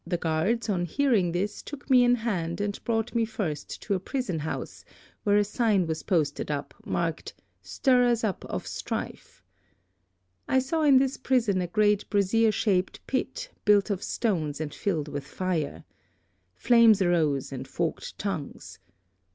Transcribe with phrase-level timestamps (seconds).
[0.03, 3.99] "The guards, on hearing this, took me in hand and brought me first to a
[3.99, 4.83] prison house,
[5.23, 9.43] where a sign was posted up, marked, 'Stirrers up of Strife.'
[10.47, 15.07] I saw in this prison a great brazier shaped pit, built of stones and filled
[15.07, 15.83] with fire.
[16.55, 18.79] Flames arose and forked tongues.